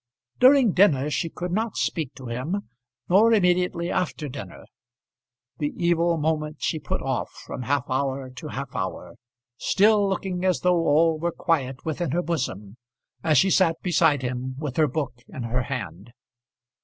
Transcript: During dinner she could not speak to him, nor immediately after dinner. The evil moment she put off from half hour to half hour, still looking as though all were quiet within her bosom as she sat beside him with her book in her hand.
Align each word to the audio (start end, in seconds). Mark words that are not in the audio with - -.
During 0.39 0.71
dinner 0.71 1.11
she 1.11 1.29
could 1.29 1.51
not 1.51 1.77
speak 1.77 2.15
to 2.15 2.25
him, 2.25 2.67
nor 3.07 3.31
immediately 3.31 3.91
after 3.91 4.27
dinner. 4.27 4.65
The 5.59 5.73
evil 5.77 6.17
moment 6.17 6.55
she 6.59 6.79
put 6.79 7.03
off 7.03 7.29
from 7.45 7.61
half 7.61 7.85
hour 7.87 8.31
to 8.31 8.47
half 8.47 8.75
hour, 8.75 9.13
still 9.59 10.09
looking 10.09 10.43
as 10.43 10.61
though 10.61 10.87
all 10.87 11.19
were 11.19 11.31
quiet 11.31 11.85
within 11.85 12.09
her 12.13 12.23
bosom 12.23 12.77
as 13.23 13.37
she 13.37 13.51
sat 13.51 13.79
beside 13.83 14.23
him 14.23 14.55
with 14.57 14.75
her 14.77 14.87
book 14.87 15.21
in 15.27 15.43
her 15.43 15.61
hand. 15.61 16.09